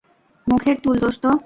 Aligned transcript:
মুখের 0.47 0.77
তুল, 0.83 0.95
দোস্ত। 0.99 1.23